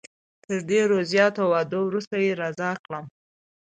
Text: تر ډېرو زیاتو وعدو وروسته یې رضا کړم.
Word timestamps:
تر 0.43 0.57
ډېرو 0.71 0.97
زیاتو 1.11 1.41
وعدو 1.51 1.79
وروسته 1.87 2.15
یې 2.25 2.31
رضا 2.41 2.71
کړم. 2.83 3.05